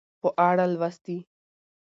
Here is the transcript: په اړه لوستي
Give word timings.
په 0.21 0.27
اړه 0.47 0.65
لوستي 0.73 1.17